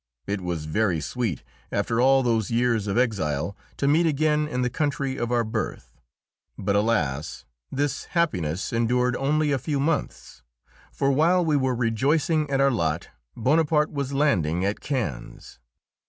It 0.25 0.41
was 0.41 0.65
very 0.65 0.99
sweet, 0.99 1.43
after 1.71 2.01
all 2.01 2.23
those 2.23 2.49
years 2.49 2.87
of 2.87 2.97
exile, 2.97 3.55
to 3.77 3.87
meet 3.87 4.07
again 4.07 4.47
in 4.47 4.63
the 4.63 4.69
country 4.71 5.15
of 5.15 5.31
our 5.31 5.43
birth. 5.43 5.99
But, 6.57 6.75
alas! 6.75 7.45
This 7.71 8.05
happiness 8.05 8.73
endured 8.73 9.15
only 9.17 9.51
a 9.51 9.59
few 9.59 9.79
months, 9.79 10.41
for, 10.91 11.11
while 11.11 11.45
we 11.45 11.55
were 11.55 11.75
rejoicing 11.75 12.49
at 12.49 12.59
our 12.59 12.71
lot, 12.71 13.09
Bonaparte 13.37 13.91
was 13.91 14.11
landing 14.11 14.65
at 14.65 14.79
Cannes. 14.79 15.59